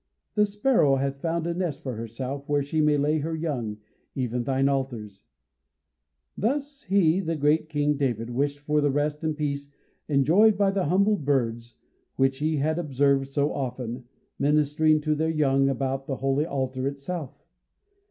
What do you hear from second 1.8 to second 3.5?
for herself where she may lay her